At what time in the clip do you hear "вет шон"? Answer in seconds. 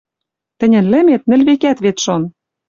1.83-2.21